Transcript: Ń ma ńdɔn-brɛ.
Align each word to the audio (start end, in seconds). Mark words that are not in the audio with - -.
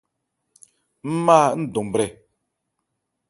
Ń 1.13 1.15
ma 1.25 1.39
ńdɔn-brɛ. 1.61 2.07